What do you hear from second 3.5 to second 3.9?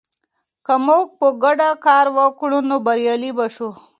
شو.